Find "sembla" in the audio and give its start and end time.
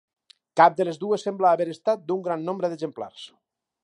1.27-1.51